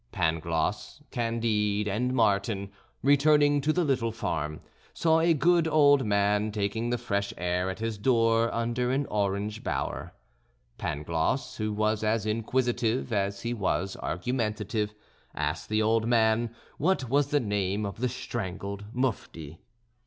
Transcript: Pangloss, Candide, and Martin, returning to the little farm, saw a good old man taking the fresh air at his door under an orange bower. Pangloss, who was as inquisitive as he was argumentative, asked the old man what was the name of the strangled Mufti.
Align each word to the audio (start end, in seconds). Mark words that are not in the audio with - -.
Pangloss, 0.11 0.99
Candide, 1.11 1.87
and 1.87 2.11
Martin, 2.11 2.71
returning 3.03 3.61
to 3.61 3.71
the 3.71 3.83
little 3.83 4.11
farm, 4.11 4.61
saw 4.95 5.19
a 5.19 5.35
good 5.35 5.67
old 5.67 6.07
man 6.07 6.51
taking 6.51 6.89
the 6.89 6.97
fresh 6.97 7.31
air 7.37 7.69
at 7.69 7.77
his 7.77 7.99
door 7.99 8.51
under 8.51 8.89
an 8.89 9.05
orange 9.11 9.63
bower. 9.63 10.13
Pangloss, 10.79 11.57
who 11.57 11.71
was 11.71 12.03
as 12.03 12.25
inquisitive 12.25 13.13
as 13.13 13.43
he 13.43 13.53
was 13.53 13.95
argumentative, 13.97 14.95
asked 15.35 15.69
the 15.69 15.83
old 15.83 16.07
man 16.07 16.49
what 16.79 17.07
was 17.07 17.27
the 17.27 17.39
name 17.39 17.85
of 17.85 17.97
the 17.99 18.09
strangled 18.09 18.85
Mufti. 18.93 19.59